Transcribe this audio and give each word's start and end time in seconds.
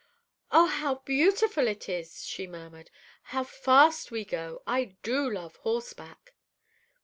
"Oh, 0.51 0.65
how 0.65 0.95
beautiful 1.05 1.67
it 1.67 1.87
is!" 1.87 2.25
she 2.25 2.47
murmured. 2.47 2.89
"How 3.21 3.43
fast 3.43 4.09
we 4.09 4.25
go! 4.25 4.63
I 4.65 4.95
do 5.03 5.29
love 5.31 5.57
horseback." 5.57 6.33